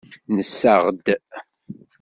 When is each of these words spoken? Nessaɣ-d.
Nessaɣ-d. 0.35 1.05